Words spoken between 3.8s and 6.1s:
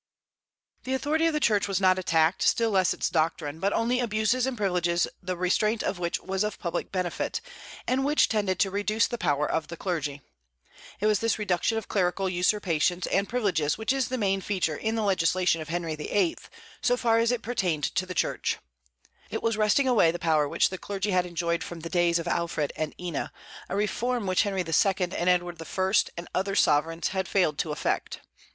abuses and privileges the restraint of